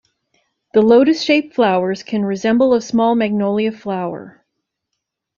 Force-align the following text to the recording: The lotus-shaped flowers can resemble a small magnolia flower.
The 0.73 0.81
lotus-shaped 0.81 1.53
flowers 1.53 2.01
can 2.01 2.25
resemble 2.25 2.73
a 2.73 2.81
small 2.81 3.13
magnolia 3.13 3.71
flower. 3.71 4.43